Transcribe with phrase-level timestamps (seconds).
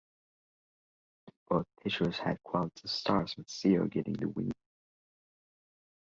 [1.47, 4.51] Both pitchers had quality starts, with Seo getting the win.